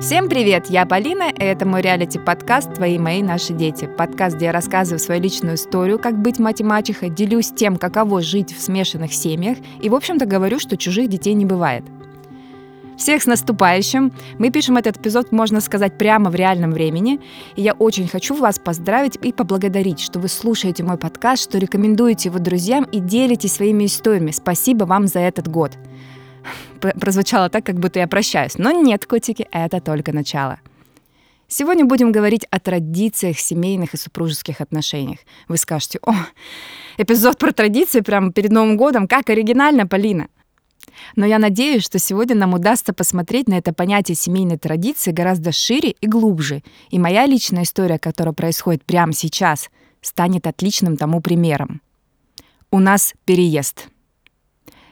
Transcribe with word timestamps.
Всем 0.00 0.28
привет, 0.28 0.70
я 0.70 0.86
Полина, 0.86 1.28
и 1.28 1.42
это 1.42 1.66
мой 1.66 1.82
реалити-подкаст 1.82 2.74
«Твои, 2.74 2.98
мои, 2.98 3.20
наши 3.20 3.52
дети». 3.52 3.86
Подкаст, 3.86 4.36
где 4.36 4.46
я 4.46 4.52
рассказываю 4.52 5.00
свою 5.00 5.20
личную 5.20 5.56
историю, 5.56 5.98
как 5.98 6.16
быть 6.16 6.38
мать 6.38 6.60
и 6.60 6.64
мачехой, 6.64 7.10
делюсь 7.10 7.50
тем, 7.50 7.76
каково 7.76 8.22
жить 8.22 8.56
в 8.56 8.62
смешанных 8.62 9.12
семьях, 9.12 9.58
и, 9.82 9.88
в 9.88 9.96
общем-то, 9.96 10.24
говорю, 10.24 10.60
что 10.60 10.76
чужих 10.76 11.08
детей 11.08 11.34
не 11.34 11.44
бывает. 11.44 11.82
Всех 12.96 13.24
с 13.24 13.26
наступающим! 13.26 14.12
Мы 14.38 14.50
пишем 14.50 14.76
этот 14.76 14.98
эпизод, 14.98 15.32
можно 15.32 15.60
сказать, 15.60 15.98
прямо 15.98 16.30
в 16.30 16.36
реальном 16.36 16.70
времени. 16.70 17.18
И 17.56 17.62
я 17.62 17.72
очень 17.72 18.06
хочу 18.06 18.36
вас 18.36 18.60
поздравить 18.60 19.18
и 19.20 19.32
поблагодарить, 19.32 19.98
что 19.98 20.20
вы 20.20 20.28
слушаете 20.28 20.84
мой 20.84 20.96
подкаст, 20.96 21.42
что 21.42 21.58
рекомендуете 21.58 22.28
его 22.28 22.38
друзьям 22.38 22.84
и 22.84 23.00
делитесь 23.00 23.54
своими 23.54 23.86
историями. 23.86 24.30
Спасибо 24.30 24.84
вам 24.84 25.08
за 25.08 25.18
этот 25.18 25.48
год 25.48 25.72
прозвучало 26.80 27.48
так, 27.48 27.64
как 27.64 27.78
будто 27.78 27.98
я 27.98 28.06
прощаюсь. 28.06 28.58
Но 28.58 28.70
нет, 28.70 29.06
котики, 29.06 29.46
это 29.50 29.80
только 29.80 30.12
начало. 30.12 30.60
Сегодня 31.50 31.86
будем 31.86 32.12
говорить 32.12 32.46
о 32.50 32.60
традициях 32.60 33.38
семейных 33.38 33.94
и 33.94 33.96
супружеских 33.96 34.60
отношениях. 34.60 35.20
Вы 35.48 35.56
скажете, 35.56 35.98
о, 36.06 36.12
эпизод 36.98 37.38
про 37.38 37.52
традиции 37.52 38.00
прямо 38.00 38.32
перед 38.32 38.52
Новым 38.52 38.76
годом, 38.76 39.08
как 39.08 39.30
оригинально, 39.30 39.86
Полина. 39.86 40.28
Но 41.16 41.24
я 41.24 41.38
надеюсь, 41.38 41.84
что 41.84 41.98
сегодня 41.98 42.36
нам 42.36 42.52
удастся 42.52 42.92
посмотреть 42.92 43.48
на 43.48 43.54
это 43.54 43.72
понятие 43.72 44.14
семейной 44.14 44.58
традиции 44.58 45.10
гораздо 45.10 45.52
шире 45.52 45.94
и 45.98 46.06
глубже. 46.06 46.62
И 46.90 46.98
моя 46.98 47.24
личная 47.24 47.62
история, 47.62 47.98
которая 47.98 48.34
происходит 48.34 48.84
прямо 48.84 49.14
сейчас, 49.14 49.70
станет 50.02 50.46
отличным 50.46 50.96
тому 50.96 51.20
примером. 51.20 51.80
У 52.70 52.78
нас 52.78 53.14
переезд. 53.24 53.88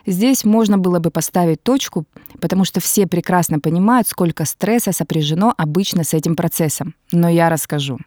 Здесь 0.06 0.44
можно 0.44 0.78
было 0.78 1.00
бы 1.00 1.10
поставить 1.10 1.62
точку, 1.62 2.04
потому 2.40 2.64
что 2.64 2.80
все 2.80 3.06
прекрасно 3.06 3.58
понимают, 3.58 4.08
сколько 4.08 4.44
стресса 4.44 4.92
сопряжено 4.92 5.52
обычно 5.56 6.04
с 6.04 6.14
этим 6.14 6.36
процессом. 6.36 6.94
Но 7.12 7.28
я 7.28 7.50
расскажу. 7.50 7.98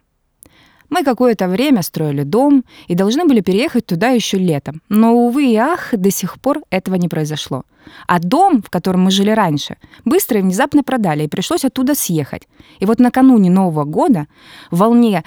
Мы 0.88 1.04
какое-то 1.04 1.46
время 1.46 1.82
строили 1.82 2.24
дом 2.24 2.64
и 2.88 2.94
должны 2.94 3.24
были 3.24 3.40
переехать 3.40 3.86
туда 3.86 4.08
еще 4.08 4.38
летом. 4.38 4.82
Но, 4.88 5.14
увы 5.14 5.52
и 5.52 5.56
ах, 5.56 5.90
до 5.92 6.10
сих 6.10 6.40
пор 6.40 6.62
этого 6.70 6.96
не 6.96 7.08
произошло. 7.08 7.62
А 8.08 8.18
дом, 8.18 8.60
в 8.60 8.70
котором 8.70 9.02
мы 9.04 9.10
жили 9.12 9.30
раньше, 9.30 9.76
быстро 10.04 10.40
и 10.40 10.42
внезапно 10.42 10.82
продали, 10.82 11.24
и 11.24 11.28
пришлось 11.28 11.64
оттуда 11.64 11.94
съехать. 11.94 12.48
И 12.80 12.86
вот 12.86 12.98
накануне 12.98 13.50
Нового 13.50 13.84
года, 13.84 14.26
в 14.72 14.78
волне 14.78 15.22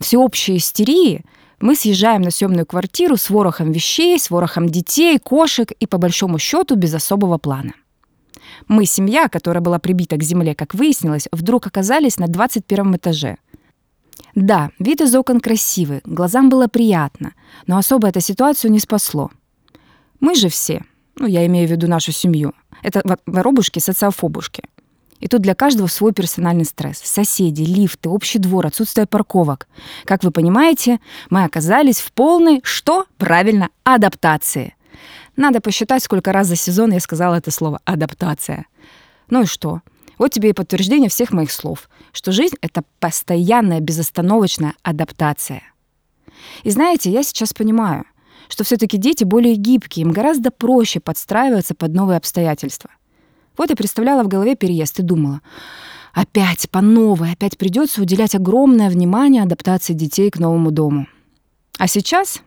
всеобщей 0.00 0.58
истерии, 0.58 1.24
мы 1.60 1.74
съезжаем 1.74 2.22
на 2.22 2.30
съемную 2.30 2.66
квартиру 2.66 3.16
с 3.16 3.30
ворохом 3.30 3.72
вещей, 3.72 4.18
с 4.18 4.30
ворохом 4.30 4.68
детей, 4.68 5.18
кошек 5.18 5.70
и, 5.72 5.86
по 5.86 5.98
большому 5.98 6.38
счету, 6.38 6.76
без 6.76 6.94
особого 6.94 7.38
плана. 7.38 7.72
Мы, 8.68 8.84
семья, 8.84 9.28
которая 9.28 9.62
была 9.62 9.78
прибита 9.78 10.16
к 10.16 10.22
земле, 10.22 10.54
как 10.54 10.74
выяснилось, 10.74 11.28
вдруг 11.32 11.66
оказались 11.66 12.18
на 12.18 12.26
21 12.28 12.96
этаже. 12.96 13.38
Да, 14.34 14.70
вид 14.78 15.00
из 15.00 15.14
окон 15.14 15.40
красивый, 15.40 16.00
глазам 16.04 16.50
было 16.50 16.66
приятно, 16.66 17.32
но 17.66 17.78
особо 17.78 18.08
эта 18.08 18.20
ситуацию 18.20 18.70
не 18.70 18.78
спасло. 18.78 19.30
Мы 20.20 20.34
же 20.34 20.48
все, 20.48 20.84
ну, 21.16 21.26
я 21.26 21.46
имею 21.46 21.66
в 21.66 21.70
виду 21.70 21.88
нашу 21.88 22.12
семью, 22.12 22.52
это 22.82 23.02
воробушки-социофобушки– 23.26 24.62
и 25.20 25.28
тут 25.28 25.42
для 25.42 25.54
каждого 25.54 25.86
свой 25.86 26.12
персональный 26.12 26.64
стресс. 26.64 26.98
Соседи, 26.98 27.62
лифты, 27.62 28.08
общий 28.08 28.38
двор, 28.38 28.66
отсутствие 28.66 29.06
парковок. 29.06 29.66
Как 30.04 30.24
вы 30.24 30.30
понимаете, 30.30 31.00
мы 31.30 31.44
оказались 31.44 32.00
в 32.00 32.12
полной, 32.12 32.60
что? 32.64 33.06
Правильно, 33.16 33.70
адаптации. 33.84 34.74
Надо 35.36 35.60
посчитать, 35.60 36.02
сколько 36.02 36.32
раз 36.32 36.48
за 36.48 36.56
сезон 36.56 36.92
я 36.92 37.00
сказала 37.00 37.34
это 37.34 37.50
слово 37.50 37.80
«адаптация». 37.84 38.66
Ну 39.28 39.42
и 39.42 39.46
что? 39.46 39.82
Вот 40.18 40.32
тебе 40.32 40.50
и 40.50 40.54
подтверждение 40.54 41.10
всех 41.10 41.32
моих 41.32 41.52
слов, 41.52 41.90
что 42.12 42.32
жизнь— 42.32 42.56
это 42.62 42.82
постоянная 43.00 43.80
безостановочная 43.80 44.74
адаптация. 44.82 45.62
И 46.62 46.70
знаете, 46.70 47.10
я 47.10 47.22
сейчас 47.22 47.52
понимаю, 47.52 48.04
что 48.48 48.64
все-таки 48.64 48.96
дети 48.96 49.24
более 49.24 49.56
гибкие, 49.56 50.06
им 50.06 50.12
гораздо 50.12 50.50
проще 50.50 51.00
подстраиваться 51.00 51.74
под 51.74 51.92
новые 51.92 52.16
обстоятельства— 52.16 52.90
вот 53.56 53.70
и 53.70 53.74
представляла 53.74 54.22
в 54.22 54.28
голове 54.28 54.56
переезд 54.56 55.00
и 55.00 55.02
думала, 55.02 55.40
опять 56.12 56.68
по 56.70 56.80
новой, 56.80 57.32
опять 57.32 57.58
придется 57.58 58.02
уделять 58.02 58.34
огромное 58.34 58.90
внимание 58.90 59.42
адаптации 59.42 59.92
детей 59.92 60.30
к 60.30 60.38
новому 60.38 60.70
дому. 60.70 61.06
А 61.78 61.86
сейчас, 61.86 62.42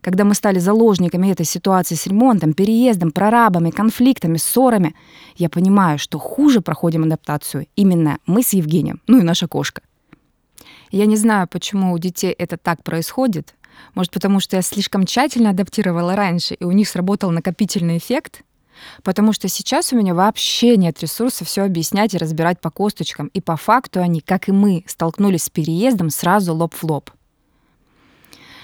когда 0.00 0.24
мы 0.24 0.34
стали 0.34 0.58
заложниками 0.58 1.30
этой 1.30 1.44
ситуации 1.44 1.96
с 1.96 2.06
ремонтом, 2.06 2.52
переездом, 2.52 3.10
прорабами, 3.10 3.70
конфликтами, 3.70 4.36
ссорами, 4.36 4.94
я 5.36 5.48
понимаю, 5.48 5.98
что 5.98 6.18
хуже 6.18 6.60
проходим 6.60 7.04
адаптацию 7.04 7.66
именно 7.74 8.18
мы 8.26 8.42
с 8.42 8.52
Евгением, 8.52 9.00
ну 9.06 9.18
и 9.18 9.22
наша 9.22 9.48
кошка. 9.48 9.82
Я 10.90 11.06
не 11.06 11.16
знаю, 11.16 11.48
почему 11.48 11.92
у 11.92 11.98
детей 11.98 12.30
это 12.30 12.56
так 12.56 12.82
происходит. 12.82 13.54
Может, 13.94 14.12
потому 14.12 14.40
что 14.40 14.56
я 14.56 14.62
слишком 14.62 15.06
тщательно 15.06 15.50
адаптировала 15.50 16.16
раньше, 16.16 16.54
и 16.54 16.64
у 16.64 16.72
них 16.72 16.88
сработал 16.88 17.30
накопительный 17.30 17.98
эффект? 17.98 18.42
Потому 19.02 19.32
что 19.32 19.48
сейчас 19.48 19.92
у 19.92 19.96
меня 19.96 20.14
вообще 20.14 20.76
нет 20.76 21.00
ресурсов 21.00 21.48
все 21.48 21.62
объяснять 21.62 22.14
и 22.14 22.18
разбирать 22.18 22.60
по 22.60 22.70
косточкам. 22.70 23.28
И 23.28 23.40
по 23.40 23.56
факту 23.56 24.00
они, 24.00 24.20
как 24.20 24.48
и 24.48 24.52
мы, 24.52 24.84
столкнулись 24.86 25.44
с 25.44 25.50
переездом 25.50 26.10
сразу 26.10 26.54
лоб 26.54 26.74
в 26.74 26.84
лоб. 26.84 27.10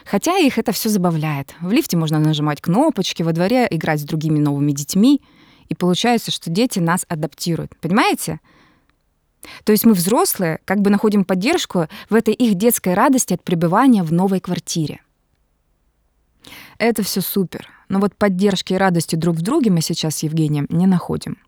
Хотя 0.05 0.37
их 0.39 0.59
это 0.59 0.73
все 0.73 0.89
забавляет. 0.89 1.55
В 1.61 1.73
лифте 1.73 1.97
можно 1.97 2.19
нажимать 2.19 2.61
кнопочки, 2.61 3.23
во 3.23 3.33
дворе 3.33 3.67
играть 3.71 4.01
с 4.01 4.05
другими 4.05 4.39
новыми 4.39 4.73
детьми. 4.73 5.23
И 5.69 5.75
получается, 5.75 6.31
что 6.31 6.51
дети 6.51 6.79
нас 6.79 7.07
адаптируют. 7.09 7.75
Понимаете? 7.81 8.41
То 9.65 9.73
есть 9.73 9.85
мы 9.85 9.93
взрослые 9.93 10.61
как 10.65 10.81
бы 10.81 10.91
находим 10.91 11.25
поддержку 11.25 11.89
в 12.11 12.15
этой 12.15 12.35
их 12.35 12.55
детской 12.55 12.95
радости 12.95 13.35
от 13.35 13.43
пребывания 13.43 14.03
в 14.03 14.13
новой 14.13 14.41
квартире. 14.41 15.01
Это 16.79 17.03
все 17.03 17.21
супер. 17.21 17.74
Но 17.89 18.01
вот 18.01 18.15
поддержки 18.17 18.73
и 18.73 18.77
радости 18.77 19.17
друг 19.17 19.37
в 19.37 19.43
друге 19.43 19.71
мы 19.71 19.81
сейчас 19.81 20.17
с 20.17 20.23
Евгением 20.23 20.67
не 20.69 20.87
находим. 20.87 21.39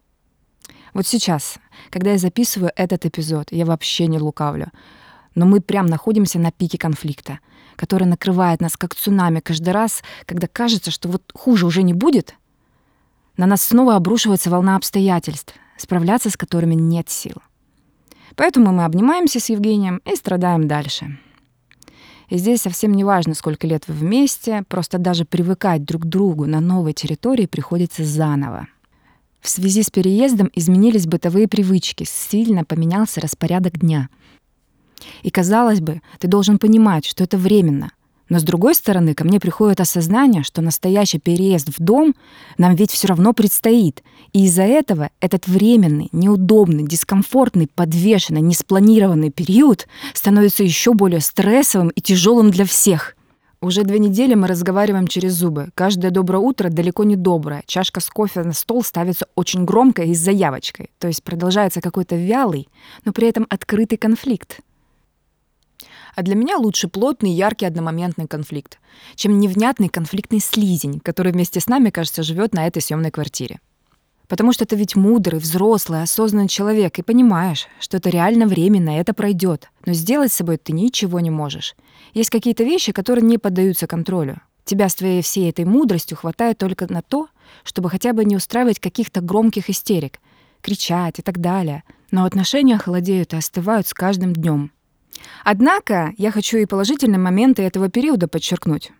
Вот 0.94 1.06
сейчас, 1.06 1.58
когда 1.90 2.12
я 2.12 2.18
записываю 2.18 2.72
этот 2.74 3.04
эпизод, 3.04 3.48
я 3.50 3.66
вообще 3.66 4.06
не 4.06 4.18
лукавлю. 4.18 4.70
Но 5.34 5.44
мы 5.44 5.60
прям 5.60 5.86
находимся 5.86 6.38
на 6.38 6.50
пике 6.50 6.78
конфликта, 6.78 7.40
который 7.76 8.06
накрывает 8.06 8.60
нас 8.60 8.76
как 8.76 8.94
цунами 8.94 9.40
каждый 9.40 9.70
раз, 9.70 10.02
когда 10.24 10.46
кажется, 10.46 10.90
что 10.90 11.08
вот 11.08 11.22
хуже 11.34 11.66
уже 11.66 11.82
не 11.82 11.92
будет. 11.92 12.34
На 13.36 13.44
нас 13.44 13.62
снова 13.62 13.96
обрушивается 13.96 14.48
волна 14.48 14.76
обстоятельств, 14.76 15.54
справляться 15.76 16.30
с 16.30 16.36
которыми 16.36 16.74
нет 16.74 17.10
сил. 17.10 17.42
Поэтому 18.34 18.72
мы 18.72 18.84
обнимаемся 18.84 19.40
с 19.40 19.50
Евгением 19.50 20.00
и 20.06 20.16
страдаем 20.16 20.68
дальше. 20.68 21.18
И 22.28 22.38
здесь 22.38 22.62
совсем 22.62 22.92
не 22.92 23.04
важно, 23.04 23.34
сколько 23.34 23.66
лет 23.66 23.84
вы 23.86 23.94
вместе, 23.94 24.64
просто 24.68 24.98
даже 24.98 25.24
привыкать 25.24 25.84
друг 25.84 26.02
к 26.02 26.06
другу 26.06 26.46
на 26.46 26.60
новой 26.60 26.92
территории 26.92 27.46
приходится 27.46 28.04
заново. 28.04 28.68
В 29.40 29.48
связи 29.48 29.82
с 29.82 29.90
переездом 29.90 30.50
изменились 30.54 31.06
бытовые 31.06 31.46
привычки, 31.46 32.04
сильно 32.04 32.64
поменялся 32.64 33.20
распорядок 33.20 33.78
дня. 33.78 34.08
И 35.22 35.30
казалось 35.30 35.80
бы, 35.80 36.00
ты 36.18 36.26
должен 36.26 36.58
понимать, 36.58 37.04
что 37.04 37.22
это 37.22 37.36
временно, 37.36 37.92
но 38.28 38.38
с 38.38 38.42
другой 38.42 38.74
стороны, 38.74 39.14
ко 39.14 39.24
мне 39.24 39.38
приходит 39.38 39.80
осознание, 39.80 40.42
что 40.42 40.62
настоящий 40.62 41.18
переезд 41.18 41.68
в 41.68 41.82
дом 41.82 42.14
нам 42.58 42.74
ведь 42.74 42.90
все 42.90 43.08
равно 43.08 43.32
предстоит. 43.32 44.02
И 44.32 44.46
из-за 44.46 44.62
этого 44.62 45.10
этот 45.20 45.46
временный, 45.46 46.08
неудобный, 46.12 46.84
дискомфортный, 46.84 47.68
подвешенный, 47.72 48.40
неспланированный 48.40 49.30
период 49.30 49.86
становится 50.12 50.64
еще 50.64 50.94
более 50.94 51.20
стрессовым 51.20 51.88
и 51.90 52.00
тяжелым 52.00 52.50
для 52.50 52.64
всех. 52.64 53.16
Уже 53.62 53.84
две 53.84 53.98
недели 53.98 54.34
мы 54.34 54.48
разговариваем 54.48 55.06
через 55.06 55.32
зубы. 55.32 55.70
Каждое 55.74 56.10
доброе 56.10 56.38
утро 56.38 56.68
далеко 56.68 57.04
не 57.04 57.16
доброе. 57.16 57.62
Чашка 57.66 58.00
с 58.00 58.10
кофе 58.10 58.42
на 58.42 58.52
стол 58.52 58.82
ставится 58.82 59.26
очень 59.34 59.64
громко 59.64 60.02
и 60.02 60.14
с 60.14 60.18
заявочкой. 60.18 60.90
То 60.98 61.08
есть 61.08 61.22
продолжается 61.22 61.80
какой-то 61.80 62.16
вялый, 62.16 62.68
но 63.04 63.12
при 63.12 63.28
этом 63.28 63.46
открытый 63.48 63.96
конфликт. 63.96 64.60
А 66.16 66.22
для 66.22 66.34
меня 66.34 66.56
лучше 66.56 66.88
плотный, 66.88 67.30
яркий 67.30 67.66
одномоментный 67.66 68.26
конфликт, 68.26 68.78
чем 69.16 69.38
невнятный 69.38 69.90
конфликтный 69.90 70.40
слизень, 70.40 70.98
который 71.00 71.30
вместе 71.30 71.60
с 71.60 71.66
нами, 71.66 71.90
кажется, 71.90 72.22
живет 72.22 72.54
на 72.54 72.66
этой 72.66 72.80
съемной 72.80 73.10
квартире. 73.10 73.60
Потому 74.26 74.54
что 74.54 74.64
ты 74.64 74.76
ведь 74.76 74.96
мудрый, 74.96 75.38
взрослый, 75.38 76.02
осознанный 76.02 76.48
человек, 76.48 76.98
и 76.98 77.02
понимаешь, 77.02 77.66
что 77.78 77.98
это 77.98 78.08
реально 78.08 78.46
временно, 78.46 78.98
это 78.98 79.12
пройдет. 79.12 79.70
Но 79.84 79.92
сделать 79.92 80.32
с 80.32 80.36
собой 80.36 80.56
ты 80.56 80.72
ничего 80.72 81.20
не 81.20 81.30
можешь. 81.30 81.76
Есть 82.14 82.30
какие-то 82.30 82.64
вещи, 82.64 82.92
которые 82.92 83.22
не 83.22 83.36
поддаются 83.36 83.86
контролю. 83.86 84.40
Тебя 84.64 84.88
с 84.88 84.94
твоей 84.94 85.20
всей 85.20 85.50
этой 85.50 85.66
мудростью 85.66 86.16
хватает 86.16 86.56
только 86.56 86.90
на 86.90 87.02
то, 87.02 87.28
чтобы 87.62 87.90
хотя 87.90 88.14
бы 88.14 88.24
не 88.24 88.36
устраивать 88.36 88.80
каких-то 88.80 89.20
громких 89.20 89.68
истерик, 89.68 90.18
кричать 90.62 91.18
и 91.18 91.22
так 91.22 91.42
далее. 91.42 91.84
Но 92.10 92.24
отношения 92.24 92.78
холодеют 92.78 93.34
и 93.34 93.36
остывают 93.36 93.86
с 93.86 93.92
каждым 93.92 94.32
днем. 94.32 94.72
Однако 95.44 96.12
я 96.18 96.30
хочу 96.30 96.58
и 96.58 96.66
положительные 96.66 97.18
моменты 97.18 97.62
этого 97.62 97.88
периода 97.88 98.28
подчеркнуть. 98.28 98.92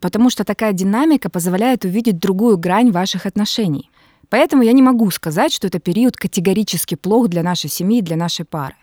Потому 0.00 0.30
что 0.30 0.44
такая 0.44 0.72
динамика 0.72 1.30
позволяет 1.30 1.84
увидеть 1.84 2.18
другую 2.18 2.58
грань 2.58 2.90
ваших 2.90 3.26
отношений. 3.26 3.90
Поэтому 4.28 4.62
я 4.62 4.72
не 4.72 4.82
могу 4.82 5.10
сказать, 5.10 5.52
что 5.52 5.68
это 5.68 5.78
период 5.78 6.16
категорически 6.16 6.94
плох 6.94 7.28
для 7.28 7.42
нашей 7.42 7.70
семьи 7.70 7.98
и 7.98 8.02
для 8.02 8.16
нашей 8.16 8.44
пары. 8.44 8.74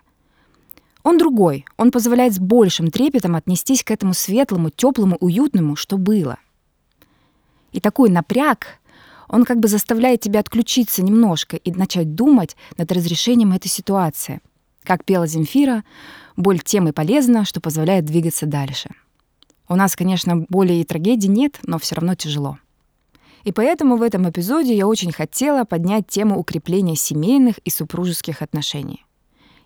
Он 1.03 1.17
другой. 1.17 1.65
Он 1.77 1.91
позволяет 1.91 2.33
с 2.33 2.39
большим 2.39 2.89
трепетом 2.89 3.35
отнестись 3.35 3.83
к 3.83 3.91
этому 3.91 4.13
светлому, 4.13 4.69
теплому, 4.69 5.17
уютному, 5.19 5.75
что 5.75 5.97
было. 5.97 6.37
И 7.73 7.81
такой 7.81 8.09
напряг, 8.09 8.79
он 9.27 9.43
как 9.43 9.59
бы 9.59 9.67
заставляет 9.67 10.21
тебя 10.21 10.39
отключиться 10.39 11.03
немножко 11.03 11.57
и 11.57 11.71
начать 11.71 12.15
думать 12.15 12.55
над 12.77 12.91
разрешением 12.91 13.51
этой 13.51 13.67
ситуации. 13.67 14.41
Как 14.83 15.05
пела 15.05 15.27
Земфира, 15.27 15.83
боль 16.35 16.59
тем 16.59 16.87
и 16.87 16.91
полезна, 16.91 17.45
что 17.45 17.61
позволяет 17.61 18.05
двигаться 18.05 18.45
дальше. 18.45 18.89
У 19.69 19.75
нас, 19.75 19.95
конечно, 19.95 20.45
боли 20.49 20.73
и 20.73 20.83
трагедий 20.83 21.29
нет, 21.29 21.59
но 21.63 21.79
все 21.79 21.95
равно 21.95 22.15
тяжело. 22.15 22.57
И 23.43 23.51
поэтому 23.51 23.97
в 23.97 24.01
этом 24.01 24.29
эпизоде 24.29 24.75
я 24.75 24.87
очень 24.87 25.11
хотела 25.11 25.63
поднять 25.65 26.07
тему 26.07 26.37
укрепления 26.37 26.95
семейных 26.95 27.57
и 27.59 27.69
супружеских 27.69 28.41
отношений. 28.41 29.05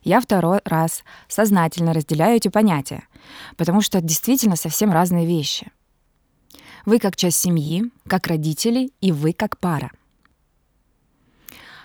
Я 0.04 0.22
второй 0.22 0.62
раз 0.64 1.04
сознательно 1.28 1.94
разделяю 1.94 2.38
эти 2.38 2.48
понятия, 2.48 3.04
потому 3.56 3.82
что 3.82 4.02
действительно 4.02 4.56
совсем 4.56 4.92
разные 4.92 5.26
вещи. 5.26 5.72
Вы 6.86 7.00
как 7.00 7.16
часть 7.16 7.38
семьи, 7.38 7.92
как 8.08 8.28
родители, 8.28 8.92
и 9.02 9.12
вы 9.12 9.34
как 9.34 9.58
пара. 9.58 9.92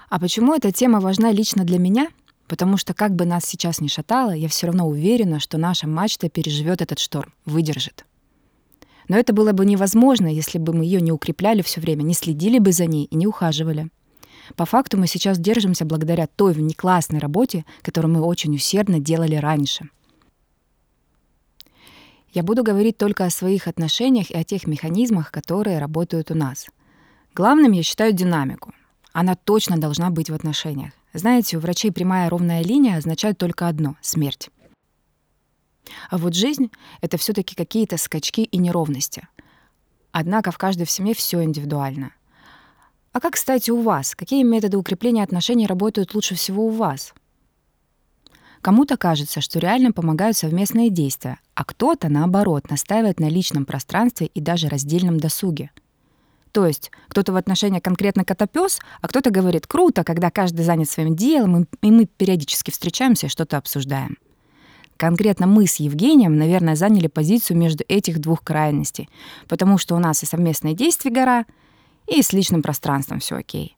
А 0.08 0.20
почему 0.20 0.54
эта 0.54 0.70
тема 0.70 1.00
важна 1.00 1.32
лично 1.32 1.64
для 1.64 1.78
меня? 1.78 2.08
Потому 2.52 2.76
что 2.76 2.92
как 2.92 3.16
бы 3.16 3.24
нас 3.24 3.46
сейчас 3.46 3.80
ни 3.80 3.88
шатало, 3.88 4.32
я 4.32 4.46
все 4.46 4.66
равно 4.66 4.86
уверена, 4.86 5.40
что 5.40 5.56
наша 5.56 5.88
мачта 5.88 6.28
переживет 6.28 6.82
этот 6.82 6.98
шторм, 6.98 7.32
выдержит. 7.46 8.04
Но 9.08 9.16
это 9.16 9.32
было 9.32 9.52
бы 9.52 9.64
невозможно, 9.64 10.26
если 10.26 10.58
бы 10.58 10.74
мы 10.74 10.84
ее 10.84 11.00
не 11.00 11.12
укрепляли 11.12 11.62
все 11.62 11.80
время, 11.80 12.02
не 12.02 12.12
следили 12.12 12.58
бы 12.58 12.72
за 12.72 12.84
ней 12.84 13.04
и 13.04 13.16
не 13.16 13.26
ухаживали. 13.26 13.88
По 14.54 14.66
факту 14.66 14.98
мы 14.98 15.06
сейчас 15.06 15.38
держимся 15.38 15.86
благодаря 15.86 16.26
той 16.26 16.52
внеклассной 16.52 17.20
работе, 17.20 17.64
которую 17.80 18.12
мы 18.12 18.20
очень 18.20 18.54
усердно 18.54 19.00
делали 19.00 19.36
раньше. 19.36 19.88
Я 22.34 22.42
буду 22.42 22.62
говорить 22.62 22.98
только 22.98 23.24
о 23.24 23.30
своих 23.30 23.66
отношениях 23.66 24.30
и 24.30 24.36
о 24.36 24.44
тех 24.44 24.66
механизмах, 24.66 25.32
которые 25.32 25.78
работают 25.78 26.30
у 26.30 26.34
нас. 26.34 26.66
Главным 27.34 27.72
я 27.72 27.82
считаю 27.82 28.12
динамику. 28.12 28.74
Она 29.14 29.36
точно 29.36 29.78
должна 29.78 30.10
быть 30.10 30.28
в 30.28 30.34
отношениях. 30.34 30.92
Знаете, 31.12 31.56
у 31.56 31.60
врачей 31.60 31.92
прямая 31.92 32.30
ровная 32.30 32.62
линия 32.62 32.96
означает 32.96 33.38
только 33.38 33.68
одно— 33.68 33.96
смерть. 34.00 34.50
А 36.10 36.18
вот 36.18 36.34
жизнь— 36.34 36.70
это 37.00 37.18
все 37.18 37.32
таки 37.32 37.54
какие-то 37.54 37.98
скачки 37.98 38.44
и 38.44 38.58
неровности. 38.58 39.28
Однако 40.10 40.50
в 40.50 40.58
каждой 40.58 40.86
в 40.86 40.90
семье 40.90 41.14
все 41.14 41.42
индивидуально. 41.42 42.12
А 43.12 43.20
как, 43.20 43.34
кстати, 43.34 43.70
у 43.70 43.82
вас? 43.82 44.14
Какие 44.14 44.42
методы 44.42 44.78
укрепления 44.78 45.22
отношений 45.22 45.66
работают 45.66 46.14
лучше 46.14 46.34
всего 46.34 46.66
у 46.66 46.70
вас? 46.70 47.12
Кому-то 48.62 48.96
кажется, 48.96 49.40
что 49.40 49.58
реально 49.58 49.92
помогают 49.92 50.36
совместные 50.36 50.88
действия, 50.88 51.40
а 51.54 51.64
кто-то, 51.64 52.08
наоборот, 52.08 52.70
настаивает 52.70 53.20
на 53.20 53.28
личном 53.28 53.66
пространстве 53.66 54.28
и 54.28 54.40
даже 54.40 54.68
раздельном 54.68 55.18
досуге. 55.18 55.72
То 56.52 56.66
есть 56.66 56.90
кто-то 57.08 57.32
в 57.32 57.36
отношениях 57.36 57.82
конкретно 57.82 58.24
котопес, 58.24 58.78
а 59.00 59.08
кто-то 59.08 59.30
говорит 59.30 59.66
«круто, 59.66 60.04
когда 60.04 60.30
каждый 60.30 60.64
занят 60.64 60.88
своим 60.88 61.16
делом, 61.16 61.66
и 61.80 61.90
мы 61.90 62.06
периодически 62.06 62.70
встречаемся 62.70 63.26
и 63.26 63.30
что-то 63.30 63.56
обсуждаем». 63.56 64.18
Конкретно 64.98 65.46
мы 65.46 65.66
с 65.66 65.76
Евгением, 65.76 66.36
наверное, 66.36 66.76
заняли 66.76 67.08
позицию 67.08 67.56
между 67.56 67.84
этих 67.88 68.20
двух 68.20 68.44
крайностей, 68.44 69.08
потому 69.48 69.78
что 69.78 69.96
у 69.96 69.98
нас 69.98 70.22
и 70.22 70.26
совместные 70.26 70.74
действия 70.74 71.10
гора, 71.10 71.46
и 72.06 72.22
с 72.22 72.32
личным 72.32 72.62
пространством 72.62 73.18
все 73.18 73.36
окей. 73.36 73.76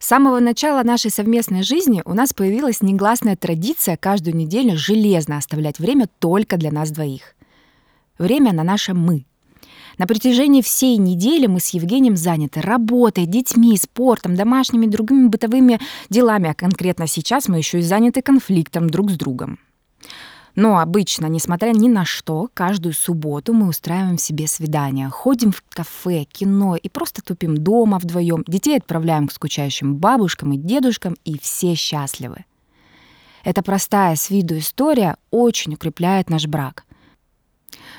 С 0.00 0.06
самого 0.06 0.40
начала 0.40 0.82
нашей 0.82 1.10
совместной 1.10 1.62
жизни 1.62 2.02
у 2.04 2.14
нас 2.14 2.32
появилась 2.32 2.82
негласная 2.82 3.36
традиция 3.36 3.96
каждую 3.96 4.34
неделю 4.34 4.76
железно 4.76 5.36
оставлять 5.36 5.78
время 5.78 6.08
только 6.18 6.56
для 6.56 6.72
нас 6.72 6.90
двоих. 6.90 7.34
Время 8.18 8.52
на 8.52 8.64
наше 8.64 8.94
«мы». 8.94 9.27
На 9.98 10.06
протяжении 10.06 10.62
всей 10.62 10.96
недели 10.96 11.46
мы 11.46 11.58
с 11.58 11.70
Евгением 11.70 12.16
заняты 12.16 12.60
работой, 12.60 13.26
детьми, 13.26 13.76
спортом, 13.76 14.36
домашними 14.36 14.86
другими 14.86 15.26
бытовыми 15.26 15.80
делами, 16.08 16.50
а 16.50 16.54
конкретно 16.54 17.08
сейчас 17.08 17.48
мы 17.48 17.58
еще 17.58 17.80
и 17.80 17.82
заняты 17.82 18.22
конфликтом 18.22 18.88
друг 18.88 19.10
с 19.10 19.16
другом. 19.16 19.58
Но 20.54 20.78
обычно, 20.78 21.26
несмотря 21.26 21.70
ни 21.70 21.88
на 21.88 22.04
что, 22.04 22.48
каждую 22.54 22.92
субботу 22.92 23.52
мы 23.52 23.68
устраиваем 23.68 24.18
себе 24.18 24.46
свидания. 24.46 25.08
Ходим 25.08 25.52
в 25.52 25.62
кафе, 25.68 26.24
кино 26.24 26.76
и 26.76 26.88
просто 26.88 27.22
тупим 27.22 27.56
дома 27.56 27.98
вдвоем. 27.98 28.44
Детей 28.46 28.78
отправляем 28.78 29.28
к 29.28 29.32
скучающим 29.32 29.96
бабушкам 29.96 30.52
и 30.52 30.56
дедушкам, 30.56 31.16
и 31.24 31.38
все 31.38 31.74
счастливы. 31.74 32.44
Эта 33.44 33.62
простая 33.62 34.16
с 34.16 34.30
виду 34.30 34.58
история 34.58 35.16
очень 35.30 35.74
укрепляет 35.74 36.28
наш 36.28 36.46
брак. 36.46 36.84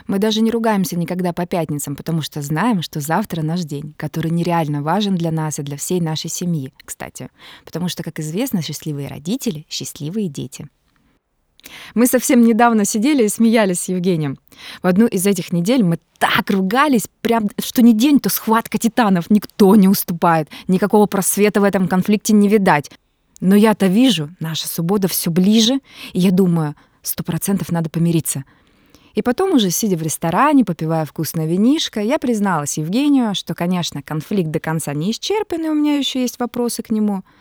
Мы 0.07 0.19
даже 0.19 0.41
не 0.41 0.51
ругаемся 0.51 0.97
никогда 0.97 1.33
по 1.33 1.45
пятницам, 1.45 1.95
потому 1.95 2.21
что 2.21 2.41
знаем, 2.41 2.81
что 2.81 2.99
завтра 2.99 3.41
наш 3.41 3.61
день, 3.61 3.93
который 3.97 4.31
нереально 4.31 4.81
важен 4.81 5.15
для 5.15 5.31
нас 5.31 5.59
и 5.59 5.63
для 5.63 5.77
всей 5.77 6.01
нашей 6.01 6.29
семьи, 6.29 6.73
кстати. 6.83 7.29
Потому 7.65 7.89
что, 7.89 8.03
как 8.03 8.19
известно, 8.19 8.61
счастливые 8.61 9.07
родители— 9.07 9.65
счастливые 9.69 10.27
дети. 10.27 10.67
Мы 11.93 12.07
совсем 12.07 12.41
недавно 12.41 12.85
сидели 12.85 13.25
и 13.25 13.29
смеялись 13.29 13.81
с 13.81 13.89
Евгением. 13.89 14.39
В 14.81 14.87
одну 14.87 15.07
из 15.07 15.27
этих 15.27 15.51
недель 15.51 15.83
мы 15.83 15.99
так 16.17 16.49
ругались, 16.49 17.07
прям 17.21 17.49
что 17.59 17.81
не 17.81 17.93
день, 17.93 18.19
то 18.19 18.29
схватка 18.29 18.77
титанов. 18.77 19.29
Никто 19.29 19.75
не 19.75 19.87
уступает. 19.87 20.49
Никакого 20.67 21.05
просвета 21.05 21.61
в 21.61 21.63
этом 21.63 21.87
конфликте 21.87 22.33
не 22.33 22.47
видать. 22.47 22.91
Но 23.41 23.55
я-то 23.55 23.87
вижу, 23.87 24.29
наша 24.39 24.67
суббота 24.67 25.07
все 25.07 25.31
ближе, 25.31 25.79
и 26.13 26.19
я 26.19 26.31
думаю, 26.31 26.75
сто 27.01 27.23
процентов 27.23 27.71
надо 27.71 27.89
помириться. 27.89 28.43
И 29.15 29.21
потом 29.21 29.53
уже, 29.53 29.69
сидя 29.69 29.97
в 29.97 30.01
ресторане, 30.01 30.65
попивая 30.65 31.05
вкусное 31.05 31.47
винишко, 31.47 31.99
я 31.99 32.19
призналась 32.19 32.77
Евгению, 32.77 33.35
что, 33.35 33.55
конечно, 33.55 34.01
конфликт 34.01 34.51
до 34.51 34.59
конца 34.59 34.93
не 34.93 35.11
исчерпан, 35.11 35.65
и 35.65 35.69
у 35.69 35.73
меня 35.73 35.97
еще 35.97 36.21
есть 36.21 36.39
вопросы 36.39 36.83
к 36.83 36.89
нему— 36.89 37.23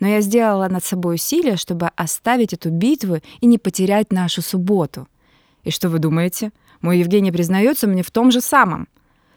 но 0.00 0.08
я 0.08 0.20
сделала 0.20 0.68
над 0.68 0.84
собой 0.84 1.16
усилие, 1.16 1.56
чтобы 1.56 1.88
оставить 1.96 2.52
эту 2.52 2.70
битву 2.70 3.20
и 3.40 3.46
не 3.46 3.58
потерять 3.58 4.12
нашу 4.12 4.42
субботу. 4.42 5.08
И 5.62 5.70
что 5.70 5.88
вы 5.88 5.98
думаете? 5.98 6.52
Мой 6.80 6.98
Евгений 6.98 7.32
признается 7.32 7.86
мне 7.86 8.02
в 8.02 8.10
том 8.10 8.30
же 8.30 8.40
самом. 8.40 8.88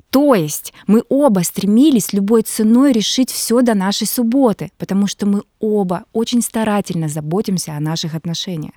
То 0.10 0.36
есть 0.36 0.74
мы 0.88 1.04
оба 1.10 1.42
стремились 1.42 2.14
любой 2.14 2.42
ценой 2.42 2.92
решить 2.92 3.30
все 3.30 3.62
до 3.62 3.74
нашей 3.76 4.08
субботы, 4.08 4.72
потому 4.78 5.06
что 5.08 5.26
мы 5.26 5.44
оба 5.60 6.06
очень 6.14 6.42
старательно 6.42 7.08
заботимся 7.08 7.74
о 7.74 7.80
наших 7.80 8.16
отношениях. 8.16 8.74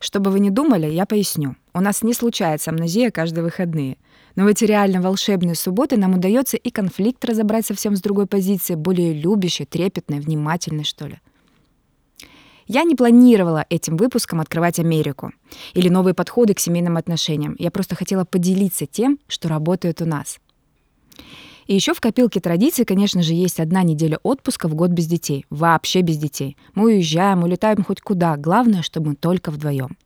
Чтобы 0.00 0.30
вы 0.30 0.38
не 0.38 0.50
думали, 0.50 0.86
я 0.86 1.04
поясню. 1.04 1.56
У 1.78 1.80
нас 1.80 2.02
не 2.02 2.12
случается 2.12 2.72
амнезия 2.72 3.12
каждые 3.12 3.44
выходные. 3.44 3.98
Но 4.34 4.42
в 4.42 4.46
эти 4.48 4.64
реально 4.64 5.00
волшебные 5.00 5.54
субботы 5.54 5.96
нам 5.96 6.16
удается 6.16 6.56
и 6.56 6.70
конфликт 6.70 7.24
разобрать 7.24 7.66
совсем 7.66 7.94
с 7.94 8.00
другой 8.00 8.26
позиции, 8.26 8.74
более 8.74 9.12
любящей, 9.12 9.64
трепетной, 9.64 10.18
внимательной, 10.18 10.82
что 10.82 11.06
ли. 11.06 11.20
Я 12.66 12.82
не 12.82 12.96
планировала 12.96 13.64
этим 13.70 13.96
выпуском 13.96 14.40
открывать 14.40 14.80
Америку 14.80 15.30
или 15.72 15.88
новые 15.88 16.14
подходы 16.14 16.52
к 16.52 16.58
семейным 16.58 16.96
отношениям. 16.96 17.54
Я 17.60 17.70
просто 17.70 17.94
хотела 17.94 18.24
поделиться 18.24 18.86
тем, 18.86 19.20
что 19.28 19.48
работает 19.48 20.02
у 20.02 20.04
нас. 20.04 20.40
И 21.68 21.76
еще 21.76 21.94
в 21.94 22.00
копилке 22.00 22.40
традиций, 22.40 22.86
конечно 22.86 23.22
же, 23.22 23.34
есть 23.34 23.60
одна 23.60 23.84
неделя 23.84 24.18
отпуска 24.24 24.66
в 24.66 24.74
год 24.74 24.90
без 24.90 25.06
детей. 25.06 25.46
Вообще 25.48 26.00
без 26.00 26.16
детей. 26.16 26.56
Мы 26.74 26.86
уезжаем, 26.86 27.44
улетаем 27.44 27.84
хоть 27.84 28.00
куда. 28.00 28.36
Главное, 28.36 28.82
чтобы 28.82 29.10
мы 29.10 29.14
только 29.14 29.52
вдвоем. 29.52 29.96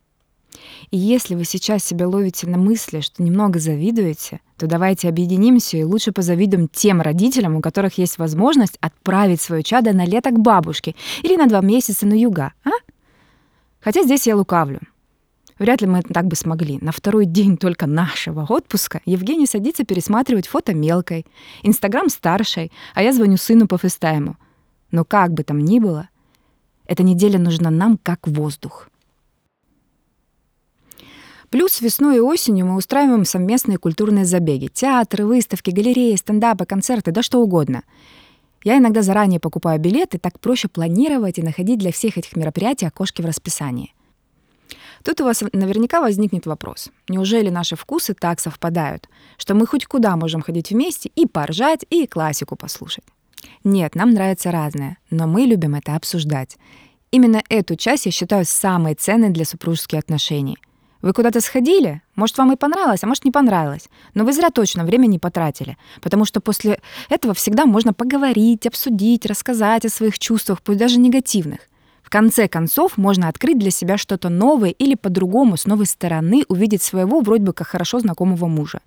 И 0.91 0.97
если 0.97 1.35
вы 1.35 1.45
сейчас 1.45 1.85
себя 1.85 2.09
ловите 2.09 2.47
на 2.47 2.59
мысли, 2.59 3.01
что 3.01 3.23
немного 3.23 3.59
завидуете, 3.59 4.41
то 4.57 4.67
давайте 4.67 5.09
объединимся 5.09 5.77
и 5.77 5.85
лучше 5.85 6.13
позавидуем 6.13 6.69
тем 6.69 7.01
родителям, 7.01 7.57
у 7.57 7.61
которых 7.61 7.99
есть 7.99 8.19
возможность 8.19 8.79
отправить 8.81 9.41
свое 9.41 9.63
чадо 9.63 9.93
на 9.93 10.05
лето 10.05 10.31
к 10.31 10.39
бабушке 10.39 10.95
или 11.23 11.37
на 11.37 11.47
два 11.47 11.61
месяца 11.61 12.07
на 12.07 12.15
юга, 12.15 12.53
а? 12.65 12.71
Хотя 13.81 14.05
здесь 14.05 14.27
я 14.27 14.37
лукавлю. 14.37 14.81
Вряд 15.59 15.81
ли 15.81 15.87
мы 15.87 16.03
так 16.03 16.27
бы 16.27 16.37
смогли. 16.37 16.79
На 16.81 16.93
второй 16.93 17.25
день 17.25 17.57
только 17.57 17.87
нашего 17.87 18.45
отпуска 18.49 19.01
Евгений 19.05 19.47
садится 19.47 19.85
пересматривать 19.85 20.47
фото 20.47 20.75
мелкой, 20.75 21.27
Инстаграм 21.63 22.09
старшей, 22.09 22.73
а 22.95 23.03
я 23.03 23.13
звоню 23.13 23.37
сыну 23.37 23.69
по 23.69 23.79
фестайму. 23.79 24.37
Но 24.91 25.05
как 25.05 25.33
бы 25.33 25.45
там 25.45 25.59
ни 25.59 25.79
было, 25.79 26.09
эта 26.87 27.03
неделя 27.03 27.39
нужна 27.39 27.71
нам 27.71 27.99
как 28.03 28.27
воздух. 28.27 28.89
Плюс 31.53 31.83
весной 31.83 32.17
и 32.17 32.21
осенью 32.21 32.65
мы 32.65 32.77
устраиваем 32.77 33.27
совместные 33.27 33.77
культурные 33.77 34.25
забеги. 34.25 34.69
Театры, 34.69 35.27
выставки, 35.27 35.69
галереи, 35.69 36.17
стендапы, 36.17 36.65
концерты, 36.65 37.13
да 37.13 37.23
что 37.23 37.41
угодно. 37.43 37.83
Я 38.65 38.79
иногда 38.79 39.03
заранее 39.03 39.39
покупаю 39.39 39.79
билеты, 39.79 40.19
так 40.19 40.41
проще 40.41 40.69
планировать 40.69 41.39
и 41.39 41.43
находить 41.43 41.79
для 41.79 41.93
всех 41.93 42.17
этих 42.17 42.37
мероприятий 42.37 42.87
окошки 42.87 43.21
в 43.21 43.27
расписании. 43.27 43.93
Тут 45.05 45.21
у 45.21 45.25
вас 45.25 45.43
наверняка 45.53 46.01
возникнет 46.01 46.47
вопрос. 46.47 46.89
Неужели 47.11 47.51
наши 47.51 47.77
вкусы 47.77 48.15
так 48.15 48.41
совпадают, 48.41 49.11
что 49.37 49.55
мы 49.55 49.67
хоть 49.67 49.85
куда 49.85 50.17
можем 50.17 50.41
ходить 50.41 50.71
вместе 50.71 51.11
и 51.15 51.27
поржать, 51.27 51.85
и 51.91 52.07
классику 52.07 52.57
послушать? 52.57 53.05
Нет, 53.63 53.95
нам 53.95 54.13
нравится 54.13 54.53
разное, 54.53 54.97
но 55.11 55.27
мы 55.27 55.43
любим 55.43 55.75
это 55.75 55.97
обсуждать. 55.97 56.57
Именно 57.11 57.43
эту 57.51 57.77
часть 57.77 58.07
я 58.07 58.13
считаю 58.13 58.47
самой 58.47 58.95
ценной 58.95 59.29
для 59.29 59.45
супружеских 59.45 59.99
отношений. 59.99 60.57
Вы 61.03 61.13
куда-то 61.13 61.41
сходили? 61.41 62.01
Может, 62.15 62.39
вам 62.39 62.53
и 62.53 62.57
понравилось, 62.57 63.03
а 63.03 63.07
может, 63.09 63.25
не 63.25 63.33
понравилось. 63.33 63.89
Но 64.15 64.25
вы 64.25 64.33
зря 64.33 64.51
точно 64.51 64.85
время 64.85 65.07
не 65.07 65.19
потратили. 65.19 65.77
Потому 66.01 66.25
что 66.25 66.41
после 66.41 66.81
этого 67.09 67.35
всегда 67.35 67.67
можно 67.67 67.93
поговорить, 67.93 68.67
обсудить, 68.67 69.27
рассказать 69.27 69.85
о 69.85 69.89
своих 69.89 70.19
чувствах, 70.21 70.63
пусть 70.63 70.79
даже 70.79 71.01
негативных. 71.01 71.59
В 72.03 72.11
конце 72.11 72.47
концов, 72.47 72.99
можно 72.99 73.29
открыть 73.29 73.59
для 73.59 73.71
себя 73.73 73.99
что-то 73.99 74.29
новое 74.29 74.71
или 74.71 74.95
по-другому, 74.95 75.57
с 75.57 75.67
новой 75.67 75.87
стороны 75.87 76.45
увидеть 76.49 76.83
своего 76.83 77.21
вроде 77.21 77.43
бы 77.43 77.53
как 77.53 77.67
хорошо 77.67 77.99
знакомого 77.99 78.47
мужа. 78.47 78.81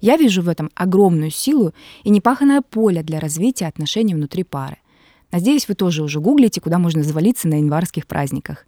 Я 0.00 0.16
вижу 0.16 0.42
в 0.42 0.48
этом 0.48 0.70
огромную 0.74 1.30
силу 1.30 1.72
и 2.04 2.10
непаханное 2.10 2.60
поле 2.60 3.02
для 3.02 3.18
развития 3.18 3.66
отношений 3.66 4.14
внутри 4.14 4.44
пары. 4.44 4.76
Надеюсь, 5.32 5.66
вы 5.66 5.74
тоже 5.74 6.02
уже 6.04 6.20
гуглите, 6.20 6.60
куда 6.60 6.78
можно 6.78 7.02
завалиться 7.02 7.48
на 7.48 7.54
январских 7.54 8.06
праздниках. 8.06 8.66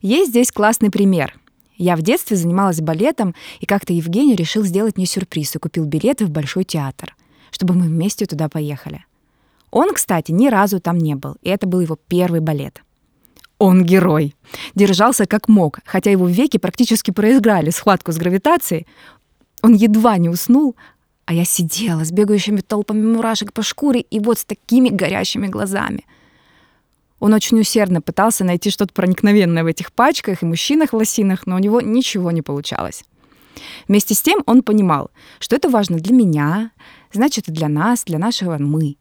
Есть 0.00 0.30
здесь 0.30 0.52
классный 0.52 0.90
пример. 0.90 1.38
Я 1.76 1.96
в 1.96 2.02
детстве 2.02 2.36
занималась 2.36 2.80
балетом, 2.80 3.34
и 3.60 3.66
как-то 3.66 3.92
Евгений 3.92 4.34
решил 4.34 4.64
сделать 4.64 4.96
мне 4.96 5.06
сюрприз 5.06 5.56
и 5.56 5.58
купил 5.58 5.84
билеты 5.84 6.26
в 6.26 6.30
Большой 6.30 6.64
театр, 6.64 7.14
чтобы 7.50 7.74
мы 7.74 7.86
вместе 7.86 8.26
туда 8.26 8.48
поехали. 8.48 9.04
Он, 9.70 9.92
кстати, 9.94 10.32
ни 10.32 10.48
разу 10.48 10.80
там 10.80 10.98
не 10.98 11.14
был, 11.14 11.36
и 11.42 11.50
это 11.50 11.66
был 11.66 11.80
его 11.80 11.96
первый 12.08 12.40
балет. 12.40 12.82
Он 13.58 13.84
герой. 13.84 14.34
Держался 14.74 15.26
как 15.26 15.48
мог, 15.48 15.80
хотя 15.84 16.10
его 16.10 16.28
веки 16.28 16.58
практически 16.58 17.10
проиграли 17.10 17.70
схватку 17.70 18.12
с 18.12 18.16
гравитацией, 18.16 18.86
он 19.62 19.74
едва 19.74 20.16
не 20.18 20.28
уснул, 20.28 20.76
а 21.26 21.34
я 21.34 21.44
сидела 21.44 22.04
с 22.04 22.12
бегающими 22.12 22.60
толпами 22.60 23.04
мурашек 23.04 23.52
по 23.52 23.62
шкуре 23.62 24.00
и 24.00 24.20
вот 24.20 24.38
с 24.38 24.44
такими 24.44 24.88
горящими 24.88 25.48
глазами. 25.48 26.06
Он 27.20 27.34
очень 27.34 27.60
усердно 27.60 28.00
пытался 28.00 28.44
найти 28.44 28.70
что-то 28.70 28.92
проникновенное 28.94 29.64
в 29.64 29.66
этих 29.66 29.92
пачках 29.92 30.42
и 30.42 30.46
мужчинах 30.46 30.92
лосинах, 30.92 31.46
но 31.46 31.56
у 31.56 31.58
него 31.58 31.80
ничего 31.80 32.30
не 32.30 32.42
получалось. 32.42 33.04
Вместе 33.88 34.14
с 34.14 34.22
тем 34.22 34.42
он 34.46 34.62
понимал, 34.62 35.10
что 35.40 35.56
это 35.56 35.68
важно 35.68 35.98
для 35.98 36.14
меня, 36.14 36.70
значит 37.12 37.48
и 37.48 37.52
для 37.52 37.68
нас, 37.68 38.04
для 38.04 38.18
нашего 38.18 38.58
«мы». 38.58 38.96